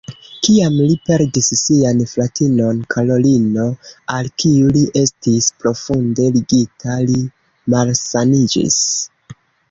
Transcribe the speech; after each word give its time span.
Kiam 0.45 0.75
li 0.83 0.93
perdis 1.07 1.47
sian 1.57 1.99
fratinon 2.13 2.79
Karolino, 2.93 3.65
al 4.13 4.29
kiu 4.43 4.71
li 4.77 4.81
estis 5.01 5.49
profunde 5.65 6.25
ligita, 6.39 6.95
li 7.11 7.19
malsaniĝis. 7.75 8.79